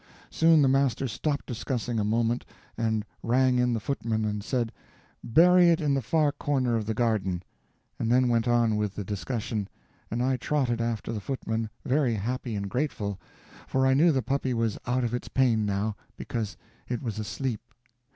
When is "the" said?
0.63-0.67, 3.71-3.79, 5.93-6.01, 6.87-6.95, 8.95-9.03, 11.13-11.21, 14.11-14.23